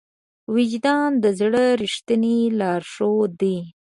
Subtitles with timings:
[0.53, 3.57] وجدان د زړه ریښتینی لارښود دی.